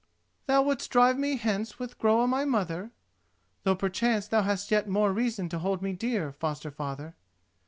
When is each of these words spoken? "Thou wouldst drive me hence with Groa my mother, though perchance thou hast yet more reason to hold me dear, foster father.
"Thou 0.47 0.63
wouldst 0.63 0.89
drive 0.89 1.19
me 1.19 1.37
hence 1.37 1.77
with 1.77 1.99
Groa 1.99 2.25
my 2.25 2.43
mother, 2.43 2.89
though 3.61 3.75
perchance 3.75 4.27
thou 4.27 4.41
hast 4.41 4.71
yet 4.71 4.89
more 4.89 5.13
reason 5.13 5.47
to 5.49 5.59
hold 5.59 5.83
me 5.83 5.93
dear, 5.93 6.31
foster 6.31 6.71
father. 6.71 7.13